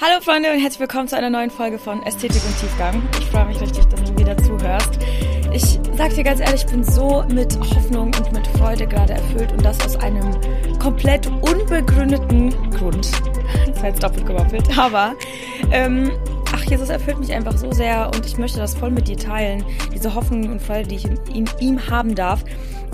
[0.00, 3.02] Hallo Freunde und herzlich willkommen zu einer neuen Folge von Ästhetik und Tiefgang.
[3.18, 4.90] Ich freue mich richtig, dass du wieder zuhörst.
[5.52, 9.50] Ich sag dir ganz ehrlich, ich bin so mit Hoffnung und mit Freude gerade erfüllt
[9.50, 10.30] und das aus einem
[10.78, 13.10] komplett unbegründeten Grund.
[13.66, 15.14] Das war jetzt doppelt gemoppelt, aber
[15.72, 16.12] ähm,
[16.52, 19.64] ach, Jesus erfüllt mich einfach so sehr und ich möchte das voll mit dir teilen,
[19.92, 22.44] diese Hoffnung und Freude, die ich in ihm haben darf.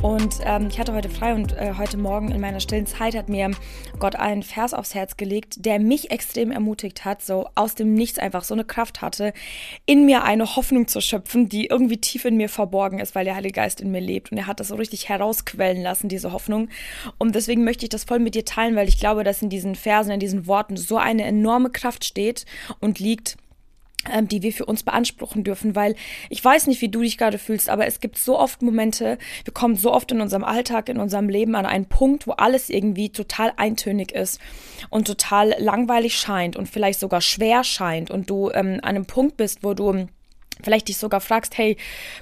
[0.04, 3.30] Und ähm, ich hatte heute frei und äh, heute Morgen in meiner stillen Zeit hat
[3.30, 3.50] mir
[3.98, 8.18] Gott einen Vers aufs Herz gelegt, der mich extrem ermutigt hat, so aus dem Nichts
[8.18, 9.32] einfach so eine Kraft hatte,
[9.86, 13.34] in mir eine Hoffnung zu schöpfen, die irgendwie tief in mir verborgen ist, weil der
[13.34, 14.30] Heilige Geist in mir lebt.
[14.30, 16.68] Und er hat das so richtig herausquellen lassen, diese Hoffnung.
[17.16, 19.74] Und deswegen möchte ich das voll mit dir teilen, weil ich glaube, dass in diesen
[19.74, 22.44] Versen, in diesen Worten so eine enorme Kraft steht
[22.78, 23.38] und liegt
[24.22, 25.94] die wir für uns beanspruchen dürfen, weil
[26.30, 29.54] ich weiß nicht, wie du dich gerade fühlst, aber es gibt so oft Momente, wir
[29.54, 33.10] kommen so oft in unserem Alltag, in unserem Leben an einen Punkt, wo alles irgendwie
[33.10, 34.40] total eintönig ist
[34.90, 39.36] und total langweilig scheint und vielleicht sogar schwer scheint und du ähm, an einem Punkt
[39.36, 40.06] bist, wo du
[40.64, 41.76] vielleicht dich sogar fragst, hey,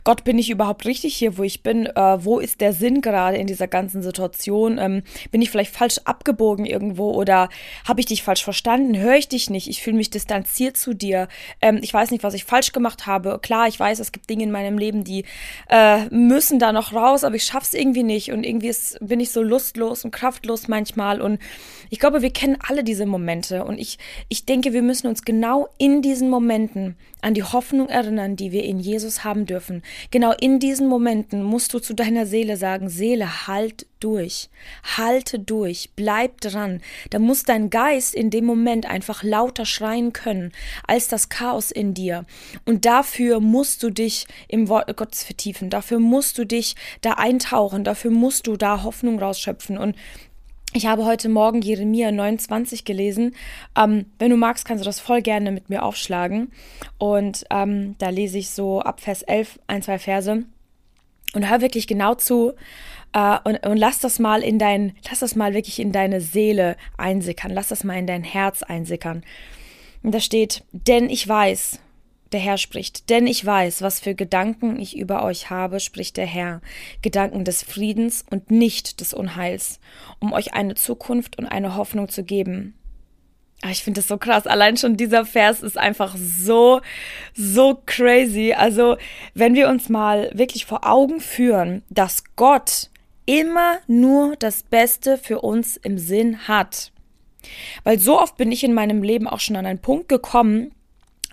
[0.04, 1.86] Gott, bin ich überhaupt richtig hier, wo ich bin?
[1.86, 4.78] Äh, wo ist der Sinn gerade in dieser ganzen Situation?
[4.78, 7.48] Ähm, bin ich vielleicht falsch abgebogen irgendwo oder
[7.86, 8.96] habe ich dich falsch verstanden?
[8.96, 9.68] Höre ich dich nicht?
[9.68, 11.28] Ich fühle mich distanziert zu dir.
[11.60, 13.38] Ähm, ich weiß nicht, was ich falsch gemacht habe.
[13.40, 15.24] Klar, ich weiß, es gibt Dinge in meinem Leben, die
[15.68, 19.30] äh, müssen da noch raus, aber ich schaff's irgendwie nicht und irgendwie ist, bin ich
[19.30, 21.38] so lustlos und kraftlos manchmal und
[21.90, 23.98] ich glaube, wir kennen alle diese Momente und ich,
[24.28, 28.64] ich denke, wir müssen uns genau in diesen Momenten an die Hoffnung erinnern, die wir
[28.64, 29.82] in Jesus haben dürfen.
[30.10, 34.50] Genau in diesen Momenten musst du zu deiner Seele sagen, Seele, halt durch,
[34.96, 36.82] halte durch, bleib dran.
[37.10, 40.52] Da muss dein Geist in dem Moment einfach lauter schreien können
[40.86, 42.26] als das Chaos in dir.
[42.66, 47.84] Und dafür musst du dich im Wort Gottes vertiefen, dafür musst du dich da eintauchen,
[47.84, 49.78] dafür musst du da Hoffnung rausschöpfen.
[49.78, 49.96] Und
[50.74, 53.34] ich habe heute Morgen Jeremia 29 gelesen.
[53.76, 56.50] Ähm, wenn du magst, kannst du das voll gerne mit mir aufschlagen.
[56.98, 60.44] Und ähm, da lese ich so ab Vers 11 ein, zwei Verse.
[61.34, 62.52] Und hör wirklich genau zu
[63.12, 66.76] äh, und, und lass das mal in dein, lass das mal wirklich in deine Seele
[66.96, 67.52] einsickern.
[67.52, 69.22] Lass das mal in dein Herz einsickern.
[70.02, 71.80] Und da steht, denn ich weiß,
[72.32, 76.26] der Herr spricht, denn ich weiß, was für Gedanken ich über euch habe, spricht der
[76.26, 76.60] Herr,
[77.02, 79.80] Gedanken des Friedens und nicht des Unheils,
[80.18, 82.74] um euch eine Zukunft und eine Hoffnung zu geben.
[83.62, 84.48] Ah, ich finde das so krass.
[84.48, 86.80] Allein schon dieser Vers ist einfach so,
[87.32, 88.52] so crazy.
[88.52, 88.96] Also,
[89.34, 92.90] wenn wir uns mal wirklich vor Augen führen, dass Gott
[93.24, 96.90] immer nur das Beste für uns im Sinn hat.
[97.84, 100.72] Weil so oft bin ich in meinem Leben auch schon an einen Punkt gekommen,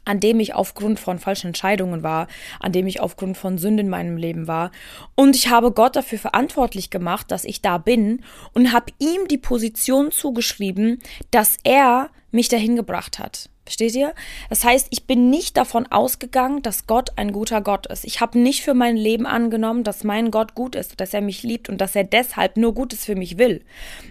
[0.06, 2.28] an dem ich aufgrund von falschen Entscheidungen war,
[2.60, 4.72] an dem ich aufgrund von Sünden in meinem Leben war.
[5.16, 8.24] Und ich habe Gott dafür verantwortlich gemacht, dass ich da bin
[8.54, 11.00] und habe ihm die Position zugeschrieben,
[11.32, 13.50] dass er mich dahin gebracht hat.
[13.70, 14.16] Versteht ihr?
[14.50, 18.04] Das heißt, ich bin nicht davon ausgegangen, dass Gott ein guter Gott ist.
[18.04, 21.44] Ich habe nicht für mein Leben angenommen, dass mein Gott gut ist, dass er mich
[21.44, 23.64] liebt und dass er deshalb nur Gutes für mich will.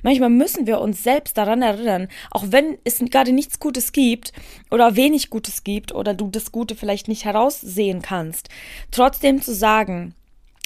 [0.05, 4.33] Manchmal müssen wir uns selbst daran erinnern, auch wenn es gerade nichts Gutes gibt
[4.71, 8.51] oder wenig Gutes gibt oder du das Gute vielleicht nicht heraussehen kannst,
[8.93, 10.15] trotzdem zu sagen,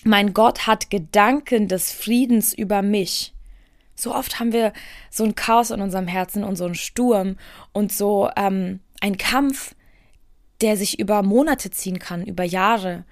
[0.05, 3.33] mein Gott hat Gedanken des Friedens über mich.
[3.95, 4.73] So oft haben wir
[5.11, 7.37] so ein Chaos in unserem Herzen und so einen Sturm
[7.73, 9.75] und so ähm, ein Kampf,
[10.61, 13.05] der sich über Monate ziehen kann, über Jahre.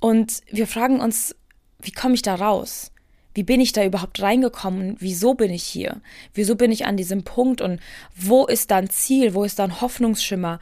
[0.00, 1.36] Und wir fragen uns,
[1.80, 2.90] wie komme ich da raus?
[3.34, 4.96] Wie bin ich da überhaupt reingekommen?
[4.98, 6.00] Wieso bin ich hier?
[6.34, 7.60] Wieso bin ich an diesem Punkt?
[7.60, 7.80] Und
[8.16, 9.34] wo ist da ein Ziel?
[9.34, 10.58] Wo ist da ein Hoffnungsschimmer?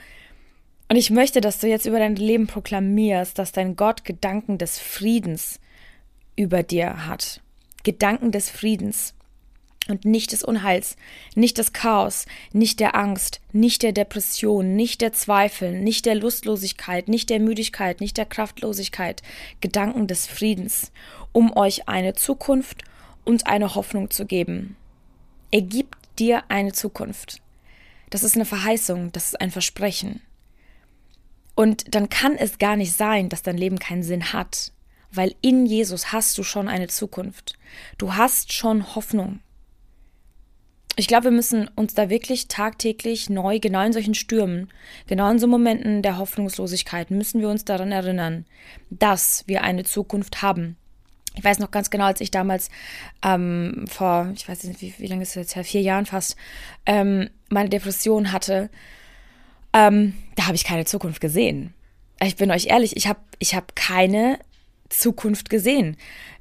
[0.88, 4.78] Und ich möchte, dass du jetzt über dein Leben proklamierst, dass dein Gott Gedanken des
[4.78, 5.60] Friedens
[6.36, 7.40] über dir hat.
[7.84, 9.14] Gedanken des Friedens
[9.88, 10.96] und nicht des Unheils,
[11.34, 17.08] nicht des Chaos, nicht der Angst, nicht der Depression, nicht der Zweifel, nicht der Lustlosigkeit,
[17.08, 19.22] nicht der Müdigkeit, nicht der Kraftlosigkeit,
[19.60, 20.92] Gedanken des Friedens,
[21.32, 22.82] um euch eine Zukunft
[23.24, 24.76] und eine Hoffnung zu geben.
[25.50, 27.40] Er gibt dir eine Zukunft.
[28.10, 30.22] Das ist eine Verheißung, das ist ein Versprechen.
[31.54, 34.72] Und dann kann es gar nicht sein, dass dein Leben keinen Sinn hat,
[35.10, 37.58] weil in Jesus hast du schon eine Zukunft.
[37.98, 39.40] Du hast schon Hoffnung.
[40.98, 44.68] Ich glaube, wir müssen uns da wirklich tagtäglich neu, genau in solchen Stürmen,
[45.06, 48.46] genau in so Momenten der Hoffnungslosigkeit, müssen wir uns daran erinnern,
[48.90, 50.76] dass wir eine Zukunft haben.
[51.36, 52.68] Ich weiß noch ganz genau, als ich damals
[53.24, 56.34] ähm, vor, ich weiß nicht, wie, wie lange ist es jetzt her, vier Jahren fast,
[56.84, 58.68] ähm, meine Depression hatte,
[59.72, 61.74] ähm, da habe ich keine Zukunft gesehen.
[62.20, 64.40] Ich bin euch ehrlich, ich habe ich hab keine
[64.88, 65.96] Zukunft gesehen.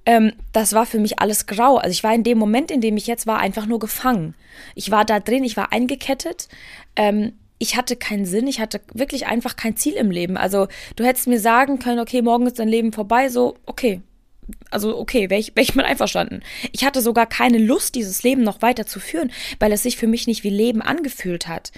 [0.05, 1.77] Ähm, das war für mich alles grau.
[1.77, 4.35] Also ich war in dem Moment, in dem ich jetzt war, einfach nur gefangen.
[4.73, 6.47] Ich war da drin, ich war eingekettet.
[6.95, 10.37] Ähm, ich hatte keinen Sinn, ich hatte wirklich einfach kein Ziel im Leben.
[10.37, 14.01] Also du hättest mir sagen können, okay, morgen ist dein Leben vorbei, so, okay.
[14.71, 16.41] Also okay, wäre ich, wär ich mal einverstanden.
[16.71, 20.07] Ich hatte sogar keine Lust, dieses Leben noch weiter zu führen, weil es sich für
[20.07, 21.71] mich nicht wie Leben angefühlt hat.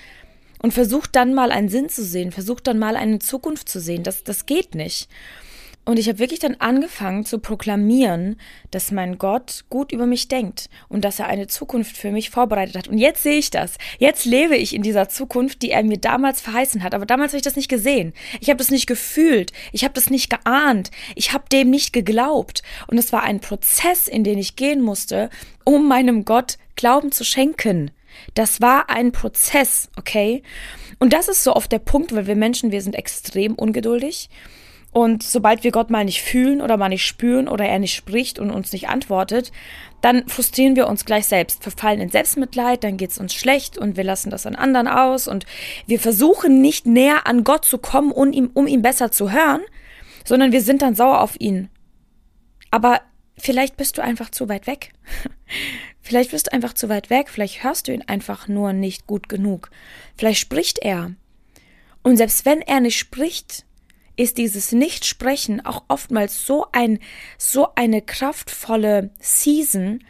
[0.62, 4.04] Und versucht dann mal einen Sinn zu sehen, versucht dann mal eine Zukunft zu sehen.
[4.04, 5.08] Das, das geht nicht.
[5.90, 8.40] Und ich habe wirklich dann angefangen zu proklamieren,
[8.70, 12.78] dass mein Gott gut über mich denkt und dass er eine Zukunft für mich vorbereitet
[12.78, 12.88] hat.
[12.88, 13.80] Und jetzt sehe ich das.
[13.98, 16.94] Jetzt lebe ich in dieser Zukunft, die er mir damals verheißen hat.
[16.94, 18.14] Aber damals habe ich das nicht gesehen.
[18.40, 19.52] Ich habe das nicht gefühlt.
[19.72, 20.92] Ich habe das nicht geahnt.
[21.16, 22.62] Ich habe dem nicht geglaubt.
[22.86, 25.32] Und es war ein Prozess, in den ich gehen musste,
[25.64, 27.90] um meinem Gott Glauben zu schenken.
[28.36, 30.44] Das war ein Prozess, okay?
[31.00, 34.30] Und das ist so oft der Punkt, weil wir Menschen, wir sind extrem ungeduldig.
[34.92, 38.40] Und sobald wir Gott mal nicht fühlen oder mal nicht spüren oder er nicht spricht
[38.40, 39.52] und uns nicht antwortet,
[40.02, 44.04] dann frustrieren wir uns gleich selbst, verfallen in Selbstmitleid, dann geht's uns schlecht und wir
[44.04, 45.46] lassen das an anderen aus und
[45.86, 49.62] wir versuchen nicht näher an Gott zu kommen, um ihm, um ihn besser zu hören,
[50.26, 51.70] sondern wir sind dann sauer auf ihn.
[52.72, 53.02] Aber
[53.38, 54.94] vielleicht bist du einfach zu weit weg.
[56.02, 59.30] vielleicht bist du einfach zu weit weg, vielleicht hörst du ihn einfach nur nicht gut
[59.30, 59.70] genug.
[60.18, 61.12] Vielleicht spricht er.
[62.02, 63.66] Und selbst wenn er nicht spricht,
[64.20, 67.00] ist dieses Nichtsprechen auch oftmals so ein,
[67.38, 70.04] so eine kraftvolle Season,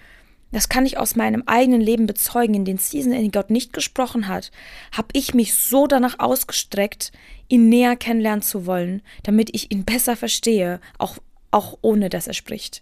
[0.51, 2.55] das kann ich aus meinem eigenen Leben bezeugen.
[2.55, 4.49] In den Season, in denen Gott nicht gesprochen hat,
[4.91, 7.11] habe ich mich so danach ausgestreckt,
[7.49, 11.19] ihn näher kennenlernen zu wollen, damit ich ihn besser verstehe, auch,
[11.51, 12.81] auch ohne dass er spricht.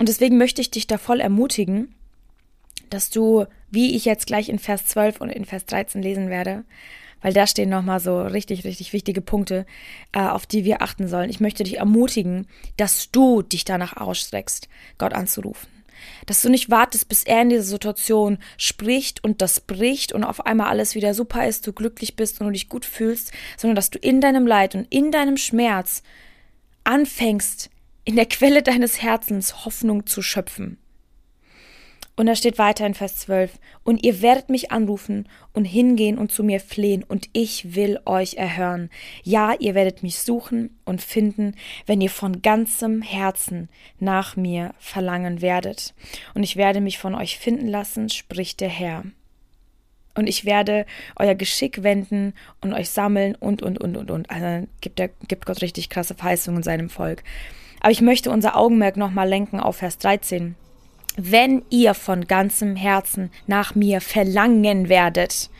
[0.00, 1.94] Und deswegen möchte ich dich da voll ermutigen,
[2.88, 6.64] dass du, wie ich jetzt gleich in Vers 12 und in Vers 13 lesen werde,
[7.20, 9.66] weil da stehen nochmal so richtig, richtig wichtige Punkte,
[10.12, 11.30] äh, auf die wir achten sollen.
[11.30, 12.46] Ich möchte dich ermutigen,
[12.76, 14.68] dass du dich danach ausstreckst,
[14.98, 15.68] Gott anzurufen.
[16.26, 20.46] Dass du nicht wartest, bis er in dieser Situation spricht und das bricht und auf
[20.46, 23.90] einmal alles wieder super ist, du glücklich bist und du dich gut fühlst, sondern dass
[23.90, 26.02] du in deinem Leid und in deinem Schmerz
[26.84, 27.70] anfängst,
[28.04, 30.78] in der Quelle deines Herzens Hoffnung zu schöpfen.
[32.16, 36.30] Und da steht weiter in Vers 12, und ihr werdet mich anrufen und hingehen und
[36.30, 38.90] zu mir flehen, und ich will euch erhören.
[39.22, 41.54] Ja, ihr werdet mich suchen und finden,
[41.86, 43.68] wenn ihr von ganzem Herzen
[43.98, 45.94] nach mir verlangen werdet.
[46.34, 49.04] Und ich werde mich von euch finden lassen, spricht der Herr.
[50.14, 50.84] Und ich werde
[51.16, 54.30] euer Geschick wenden und euch sammeln und, und, und, und, und.
[54.30, 57.22] Also gibt, er, gibt Gott richtig krasse Verheißungen seinem Volk.
[57.80, 60.56] Aber ich möchte unser Augenmerk nochmal lenken auf Vers 13
[61.16, 65.50] wenn ihr von ganzem Herzen nach mir verlangen werdet.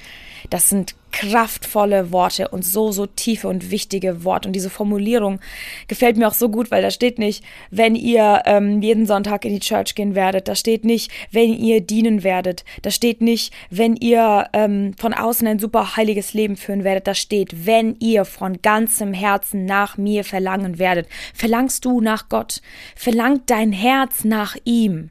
[0.49, 4.49] Das sind kraftvolle Worte und so, so tiefe und wichtige Worte.
[4.49, 5.41] Und diese Formulierung
[5.89, 9.53] gefällt mir auch so gut, weil da steht nicht, wenn ihr ähm, jeden Sonntag in
[9.53, 10.49] die Church gehen werdet.
[10.49, 12.65] Da steht nicht, wenn ihr dienen werdet.
[12.83, 17.07] Da steht nicht, wenn ihr ähm, von außen ein super heiliges Leben führen werdet.
[17.07, 21.09] Da steht, wenn ihr von ganzem Herzen nach mir verlangen werdet.
[21.35, 22.63] Verlangst du nach Gott?
[22.95, 25.11] Verlangt dein Herz nach ihm?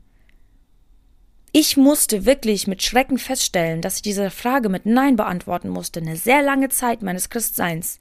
[1.51, 5.99] Ich musste wirklich mit Schrecken feststellen, dass ich diese Frage mit Nein beantworten musste.
[5.99, 7.99] Eine sehr lange Zeit meines Christseins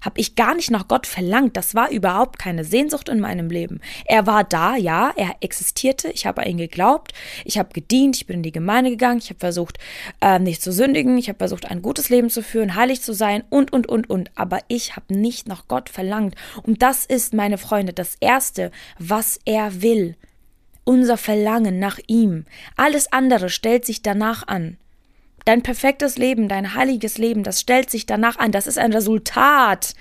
[0.00, 1.56] habe ich gar nicht nach Gott verlangt.
[1.56, 3.80] Das war überhaupt keine Sehnsucht in meinem Leben.
[4.04, 6.08] Er war da, ja, er existierte.
[6.10, 7.12] Ich habe an ihn geglaubt.
[7.44, 8.16] Ich habe gedient.
[8.16, 9.18] Ich bin in die Gemeinde gegangen.
[9.18, 9.78] Ich habe versucht,
[10.20, 11.18] äh, nicht zu sündigen.
[11.18, 14.30] Ich habe versucht, ein gutes Leben zu führen, heilig zu sein und, und, und, und.
[14.36, 16.36] Aber ich habe nicht nach Gott verlangt.
[16.62, 20.16] Und das ist, meine Freunde, das Erste, was er will
[20.84, 22.44] unser Verlangen nach ihm.
[22.76, 24.76] Alles andere stellt sich danach an.
[25.44, 28.50] Dein perfektes Leben, dein heiliges Leben, das stellt sich danach an.
[28.52, 29.94] Das ist ein Resultat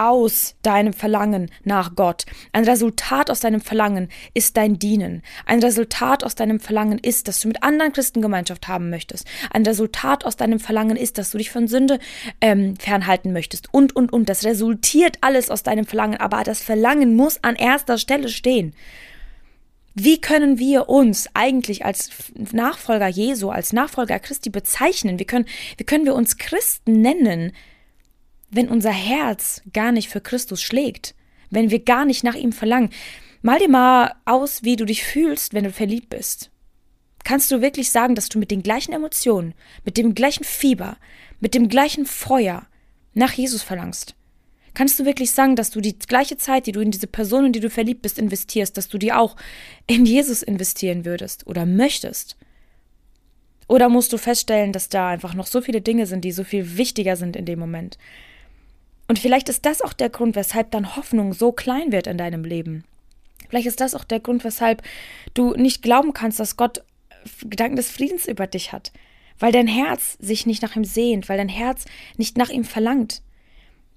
[0.00, 2.24] aus deinem Verlangen nach Gott.
[2.52, 5.22] Ein Resultat aus deinem Verlangen ist dein Dienen.
[5.44, 9.26] Ein Resultat aus deinem Verlangen ist, dass du mit anderen Christen Gemeinschaft haben möchtest.
[9.52, 11.98] Ein Resultat aus deinem Verlangen ist, dass du dich von Sünde
[12.40, 13.74] ähm, fernhalten möchtest.
[13.74, 14.30] Und, und, und.
[14.30, 16.18] Das resultiert alles aus deinem Verlangen.
[16.18, 18.74] Aber das Verlangen muss an erster Stelle stehen.
[19.94, 22.10] Wie können wir uns eigentlich als
[22.52, 25.18] Nachfolger Jesu, als Nachfolger Christi bezeichnen?
[25.18, 27.52] Wie können, wie können wir uns Christen nennen,
[28.50, 31.14] wenn unser Herz gar nicht für Christus schlägt?
[31.50, 32.90] Wenn wir gar nicht nach ihm verlangen?
[33.42, 36.50] Mal dir mal aus, wie du dich fühlst, wenn du verliebt bist.
[37.24, 39.54] Kannst du wirklich sagen, dass du mit den gleichen Emotionen,
[39.84, 40.96] mit dem gleichen Fieber,
[41.40, 42.66] mit dem gleichen Feuer
[43.14, 44.14] nach Jesus verlangst?
[44.74, 47.52] Kannst du wirklich sagen, dass du die gleiche Zeit, die du in diese Person, in
[47.52, 49.36] die du verliebt bist, investierst, dass du die auch
[49.86, 52.36] in Jesus investieren würdest oder möchtest?
[53.68, 56.76] Oder musst du feststellen, dass da einfach noch so viele Dinge sind, die so viel
[56.76, 57.98] wichtiger sind in dem Moment?
[59.08, 62.44] Und vielleicht ist das auch der Grund, weshalb dann Hoffnung so klein wird in deinem
[62.44, 62.84] Leben.
[63.48, 64.82] Vielleicht ist das auch der Grund, weshalb
[65.34, 66.82] du nicht glauben kannst, dass Gott
[67.44, 68.92] Gedanken des Friedens über dich hat
[69.40, 71.86] weil dein Herz sich nicht nach ihm sehnt, weil dein Herz
[72.16, 73.22] nicht nach ihm verlangt.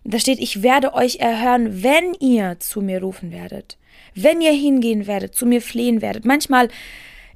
[0.03, 3.77] Da steht, ich werde euch erhören, wenn ihr zu mir rufen werdet,
[4.15, 6.25] wenn ihr hingehen werdet, zu mir flehen werdet.
[6.25, 6.67] Manchmal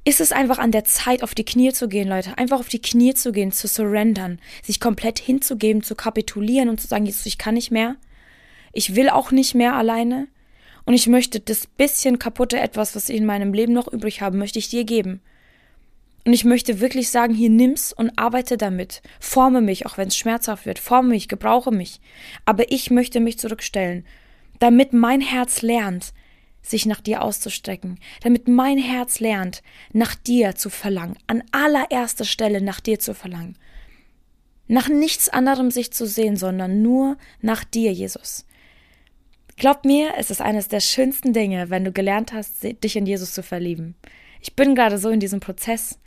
[0.04, 2.36] ist es einfach an der Zeit, auf die Knie zu gehen, Leute.
[2.36, 6.86] Einfach auf die Knie zu gehen, zu surrendern, sich komplett hinzugeben, zu kapitulieren und zu
[6.86, 7.96] sagen, Jesus, ich kann nicht mehr.
[8.72, 10.28] Ich will auch nicht mehr alleine.
[10.84, 14.36] Und ich möchte das bisschen kaputte etwas, was ich in meinem Leben noch übrig habe,
[14.36, 15.20] möchte ich dir geben.
[16.28, 19.00] Und ich möchte wirklich sagen, hier nimm's und arbeite damit.
[19.18, 20.78] Forme mich, auch wenn es schmerzhaft wird.
[20.78, 22.02] Forme mich, gebrauche mich.
[22.44, 24.04] Aber ich möchte mich zurückstellen,
[24.58, 26.12] damit mein Herz lernt,
[26.60, 29.62] sich nach dir auszustrecken, damit mein Herz lernt,
[29.94, 33.56] nach dir zu verlangen, an allererster Stelle nach dir zu verlangen.
[34.66, 38.44] Nach nichts anderem sich zu sehen, sondern nur nach dir, Jesus.
[39.56, 43.32] Glaub mir, es ist eines der schönsten Dinge, wenn du gelernt hast, dich in Jesus
[43.32, 43.94] zu verlieben.
[44.42, 45.98] Ich bin gerade so in diesem Prozess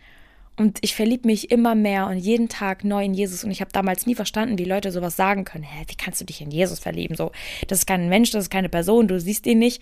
[0.58, 3.44] und ich verliebe mich immer mehr und jeden Tag neu in Jesus.
[3.44, 5.64] Und ich habe damals nie verstanden, wie Leute sowas sagen können.
[5.64, 7.16] Hä, wie kannst du dich in Jesus verlieben?
[7.16, 7.32] So,
[7.68, 9.82] das ist kein Mensch, das ist keine Person, du siehst ihn nicht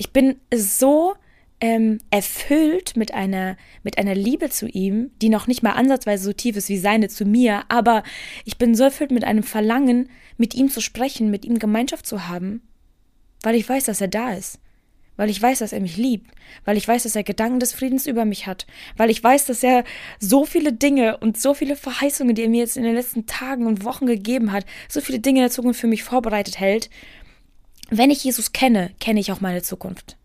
[0.00, 1.12] ich bin so
[1.60, 6.32] ähm, erfüllt mit einer, mit einer Liebe zu ihm, die noch nicht mal ansatzweise so
[6.32, 8.02] tief ist wie seine zu mir, aber
[8.46, 10.08] ich bin so erfüllt mit einem Verlangen,
[10.38, 12.62] mit ihm zu sprechen, mit ihm Gemeinschaft zu haben,
[13.42, 14.58] weil ich weiß, dass er da ist,
[15.20, 16.32] weil ich weiß, dass er mich liebt,
[16.64, 19.62] weil ich weiß, dass er Gedanken des Friedens über mich hat, weil ich weiß, dass
[19.62, 19.84] er
[20.18, 23.66] so viele Dinge und so viele Verheißungen, die er mir jetzt in den letzten Tagen
[23.66, 26.88] und Wochen gegeben hat, so viele Dinge in der Zukunft für mich vorbereitet hält
[27.90, 30.16] wenn ich Jesus kenne, kenne ich auch meine Zukunft.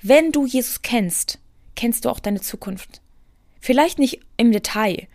[0.00, 1.38] Wenn du Jesus kennst,
[1.76, 3.02] kennst du auch deine Zukunft.
[3.60, 5.06] Vielleicht nicht im Detail,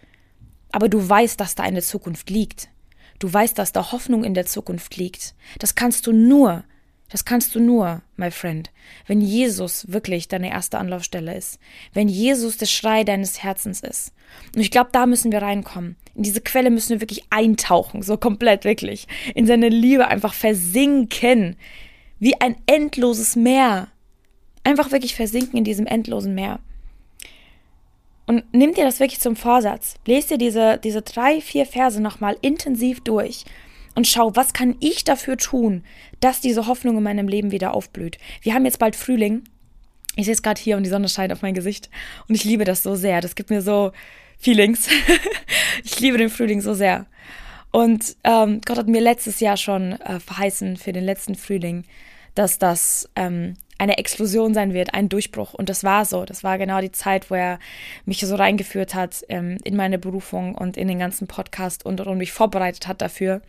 [0.71, 2.69] aber du weißt, dass da eine Zukunft liegt.
[3.17, 5.33] Du weißt, dass da Hoffnung in der Zukunft liegt.
[5.57, 6.63] Das kannst du nur,
[7.13, 8.71] das kannst du nur, my friend,
[9.05, 11.59] wenn Jesus wirklich deine erste Anlaufstelle ist.
[11.93, 14.13] Wenn Jesus der Schrei deines Herzens ist.
[14.55, 15.95] Und ich glaube, da müssen wir reinkommen.
[16.15, 19.07] In diese Quelle müssen wir wirklich eintauchen, so komplett wirklich.
[19.35, 21.55] In seine Liebe einfach versinken.
[22.17, 23.89] Wie ein endloses Meer.
[24.63, 26.61] Einfach wirklich versinken in diesem endlosen Meer.
[28.25, 29.97] Und nimm dir das wirklich zum Vorsatz.
[30.07, 33.45] Lest dir diese, diese drei, vier Verse nochmal intensiv durch
[33.95, 35.83] und schau, was kann ich dafür tun,
[36.19, 38.17] dass diese Hoffnung in meinem Leben wieder aufblüht.
[38.41, 39.43] Wir haben jetzt bald Frühling.
[40.15, 41.89] Ich sehe es gerade hier und die Sonne scheint auf mein Gesicht.
[42.27, 43.21] Und ich liebe das so sehr.
[43.21, 43.91] Das gibt mir so,
[44.37, 44.87] Feelings.
[45.83, 47.05] ich liebe den Frühling so sehr.
[47.71, 51.85] Und ähm, Gott hat mir letztes Jahr schon äh, verheißen für den letzten Frühling,
[52.35, 55.53] dass das ähm, eine Explosion sein wird, ein Durchbruch.
[55.53, 56.25] Und das war so.
[56.25, 57.59] Das war genau die Zeit, wo er
[58.05, 62.17] mich so reingeführt hat ähm, in meine Berufung und in den ganzen Podcast und, und
[62.17, 63.41] mich vorbereitet hat dafür.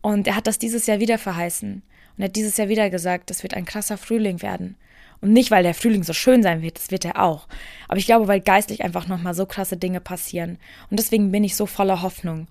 [0.00, 1.82] Und er hat das dieses Jahr wieder verheißen.
[2.16, 4.76] Und er hat dieses Jahr wieder gesagt, das wird ein krasser Frühling werden.
[5.20, 7.48] Und nicht, weil der Frühling so schön sein wird, das wird er auch.
[7.88, 10.58] Aber ich glaube, weil geistlich einfach nochmal so krasse Dinge passieren.
[10.90, 12.46] Und deswegen bin ich so voller Hoffnung.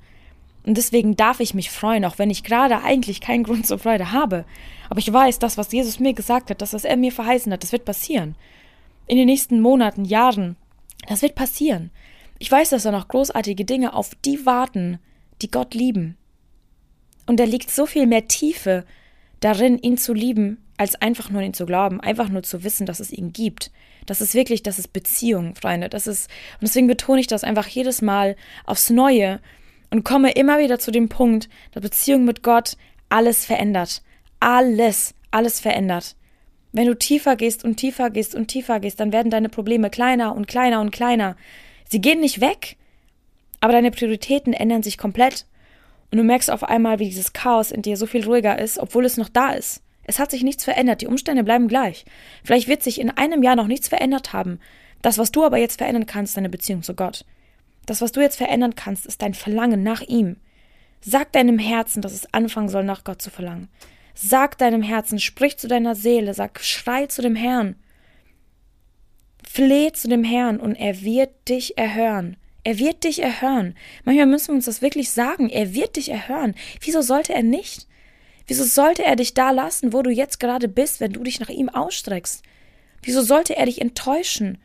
[0.68, 4.12] Und deswegen darf ich mich freuen, auch wenn ich gerade eigentlich keinen Grund zur Freude
[4.12, 4.44] habe.
[4.90, 7.64] Aber ich weiß, das, was Jesus mir gesagt hat, das, was er mir verheißen hat,
[7.64, 8.36] das wird passieren.
[9.08, 10.58] In den nächsten Monaten, Jahren,
[11.08, 11.90] das wird passieren.
[12.38, 15.00] Ich weiß, dass da noch großartige Dinge auf die warten,
[15.42, 16.18] die Gott lieben.
[17.28, 18.84] Und da liegt so viel mehr Tiefe
[19.40, 23.00] darin, ihn zu lieben, als einfach nur ihn zu glauben, einfach nur zu wissen, dass
[23.00, 23.72] es ihn gibt.
[24.06, 25.88] Das ist wirklich, das ist Beziehung, Freunde.
[25.88, 29.40] Das ist, und deswegen betone ich das einfach jedes Mal aufs Neue
[29.90, 32.78] und komme immer wieder zu dem Punkt, dass Beziehung mit Gott
[33.10, 34.02] alles verändert.
[34.40, 36.16] Alles, alles verändert.
[36.72, 40.36] Wenn du tiefer gehst und tiefer gehst und tiefer gehst, dann werden deine Probleme kleiner
[40.36, 41.36] und kleiner und kleiner.
[41.90, 42.76] Sie gehen nicht weg,
[43.62, 45.46] aber deine Prioritäten ändern sich komplett.
[46.12, 49.06] Und du merkst auf einmal, wie dieses Chaos in dir so viel ruhiger ist, obwohl
[49.06, 49.82] es noch da ist.
[50.04, 52.06] Es hat sich nichts verändert, die Umstände bleiben gleich.
[52.44, 54.60] Vielleicht wird sich in einem Jahr noch nichts verändert haben.
[55.02, 57.26] Das, was du aber jetzt verändern kannst, ist deine Beziehung zu Gott.
[57.88, 60.36] Das, was du jetzt verändern kannst, ist dein Verlangen nach ihm.
[61.02, 63.70] Sag deinem Herzen, dass es anfangen soll, nach Gott zu verlangen.
[64.14, 67.76] Sag deinem Herzen, sprich zu deiner Seele, sag, schrei zu dem Herrn.
[69.50, 72.36] Fleh zu dem Herrn und er wird dich erhören.
[72.64, 73.76] Er wird dich erhören.
[74.04, 75.50] Manchmal müssen wir uns das wirklich sagen.
[75.50, 76.56] Er wird dich erhören.
[76.82, 77.88] Wieso sollte er nicht?
[78.48, 81.50] Wieso sollte er dich da lassen, wo du jetzt gerade bist, wenn du dich nach
[81.50, 82.44] ihm ausstreckst?
[83.04, 84.58] Wieso sollte er dich enttäuschen?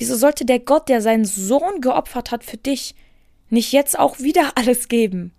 [0.00, 2.94] Wieso sollte der Gott, der seinen Sohn geopfert hat für dich,
[3.50, 5.32] nicht jetzt auch wieder alles geben?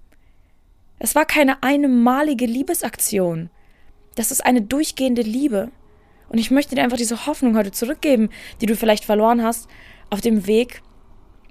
[1.00, 3.50] Es war keine einmalige Liebesaktion.
[4.14, 5.72] Das ist eine durchgehende Liebe.
[6.30, 8.30] Und ich möchte dir einfach diese Hoffnung heute zurückgeben,
[8.62, 9.68] die du vielleicht verloren hast
[10.12, 10.84] auf dem Weg.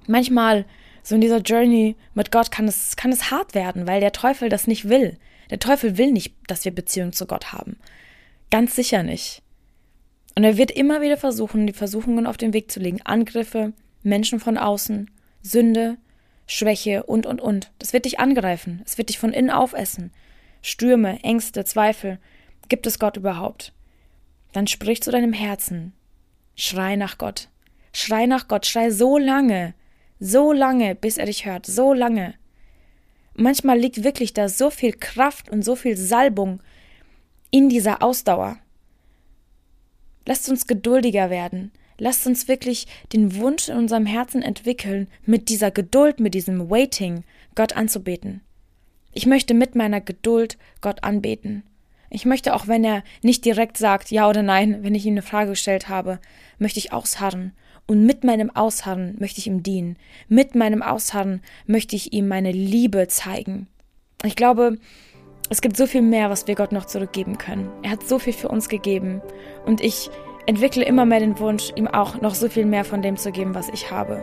[0.06, 0.64] Manchmal,
[1.02, 4.48] so in dieser Journey mit Gott, kann es, kann es hart werden, weil der Teufel
[4.48, 5.18] das nicht will.
[5.50, 7.76] Der Teufel will nicht, dass wir Beziehung zu Gott haben.
[8.52, 9.42] Ganz sicher nicht.
[10.40, 13.02] Und er wird immer wieder versuchen, die Versuchungen auf den Weg zu legen.
[13.04, 15.10] Angriffe, Menschen von außen,
[15.42, 15.98] Sünde,
[16.46, 17.70] Schwäche und, und, und.
[17.78, 18.80] Das wird dich angreifen.
[18.86, 20.14] Es wird dich von innen aufessen.
[20.62, 22.18] Stürme, Ängste, Zweifel.
[22.70, 23.74] Gibt es Gott überhaupt?
[24.52, 25.92] Dann sprich zu deinem Herzen.
[26.56, 27.50] Schrei nach Gott.
[27.92, 28.64] Schrei nach Gott.
[28.64, 29.74] Schrei so lange.
[30.20, 31.66] So lange, bis er dich hört.
[31.66, 32.32] So lange.
[33.34, 36.62] Manchmal liegt wirklich da so viel Kraft und so viel Salbung
[37.50, 38.56] in dieser Ausdauer.
[40.26, 41.72] Lasst uns geduldiger werden.
[41.98, 47.24] Lasst uns wirklich den Wunsch in unserem Herzen entwickeln, mit dieser Geduld, mit diesem Waiting
[47.54, 48.40] Gott anzubeten.
[49.12, 51.62] Ich möchte mit meiner Geduld Gott anbeten.
[52.10, 55.22] Ich möchte auch, wenn er nicht direkt sagt ja oder nein, wenn ich ihm eine
[55.22, 56.20] Frage gestellt habe,
[56.58, 57.52] möchte ich ausharren.
[57.86, 59.96] Und mit meinem Ausharren möchte ich ihm dienen.
[60.28, 63.68] Mit meinem Ausharren möchte ich ihm meine Liebe zeigen.
[64.24, 64.78] Ich glaube,
[65.50, 67.70] es gibt so viel mehr, was wir Gott noch zurückgeben können.
[67.82, 69.20] Er hat so viel für uns gegeben.
[69.66, 70.08] Und ich
[70.46, 73.52] entwickle immer mehr den Wunsch, ihm auch noch so viel mehr von dem zu geben,
[73.52, 74.22] was ich habe.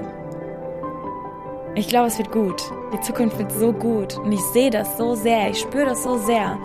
[1.75, 2.61] Ich glaube, es wird gut.
[2.93, 4.17] Die Zukunft wird so gut.
[4.17, 5.49] Und ich sehe das so sehr.
[5.49, 6.57] Ich spüre das so sehr.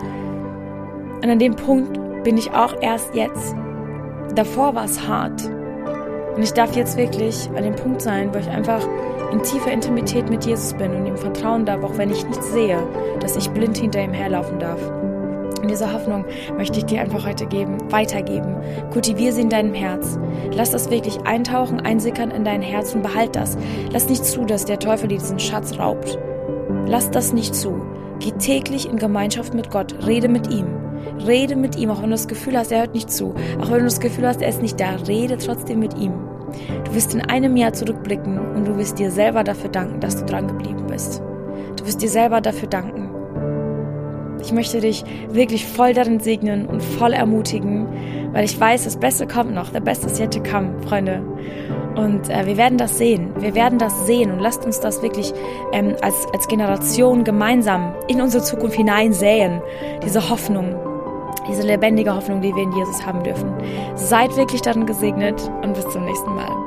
[1.21, 3.53] Und an dem Punkt bin ich auch erst jetzt.
[4.33, 5.41] Davor war es hart.
[6.35, 8.81] Und ich darf jetzt wirklich an dem Punkt sein, wo ich einfach
[9.31, 12.77] in tiefer Intimität mit Jesus bin und ihm vertrauen darf, auch wenn ich nichts sehe,
[13.19, 14.79] dass ich blind hinter ihm herlaufen darf.
[15.61, 16.25] Und diese Hoffnung
[16.57, 18.57] möchte ich dir einfach heute geben, weitergeben.
[18.91, 20.19] Kultivier sie in deinem Herz.
[20.51, 23.57] Lass das wirklich eintauchen, einsickern in dein Herz und behalt das.
[23.91, 26.17] Lass nicht zu, dass der Teufel dir diesen Schatz raubt.
[26.85, 27.81] Lass das nicht zu.
[28.19, 30.05] Geh täglich in Gemeinschaft mit Gott.
[30.05, 30.82] Rede mit ihm.
[31.25, 33.33] Rede mit ihm, auch wenn du das Gefühl hast, er hört nicht zu.
[33.61, 34.95] Auch wenn du das Gefühl hast, er ist nicht da.
[35.07, 36.13] Rede trotzdem mit ihm.
[36.85, 40.25] Du wirst in einem Jahr zurückblicken und du wirst dir selber dafür danken, dass du
[40.25, 41.21] dran geblieben bist.
[41.77, 43.09] Du wirst dir selber dafür danken.
[44.41, 47.87] Ich möchte dich wirklich voll darin segnen und voll ermutigen,
[48.33, 49.69] weil ich weiß, das Beste kommt noch.
[49.69, 51.23] Der Beste ist yet to come, Freunde.
[51.95, 53.31] Und äh, wir werden das sehen.
[53.37, 55.33] Wir werden das sehen und lasst uns das wirklich
[55.71, 59.61] ähm, als, als Generation gemeinsam in unsere Zukunft hineinsäen.
[60.03, 60.75] Diese Hoffnung,
[61.47, 63.53] diese lebendige Hoffnung, die wir in Jesus haben dürfen.
[63.95, 66.62] Seid wirklich darin gesegnet und bis zum nächsten Mal.